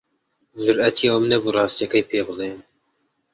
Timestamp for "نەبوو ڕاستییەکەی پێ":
1.31-2.19